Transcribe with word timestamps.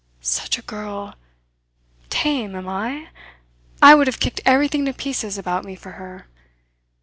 "Such 0.19 0.57
a 0.57 0.63
girl! 0.63 1.13
Tame, 2.09 2.55
am 2.55 2.67
I? 2.67 3.09
I 3.83 3.93
would 3.93 4.07
have 4.07 4.19
kicked 4.19 4.41
everything 4.47 4.83
to 4.85 4.93
pieces 4.93 5.37
about 5.37 5.63
me 5.63 5.75
for 5.75 5.91
her. 5.91 6.25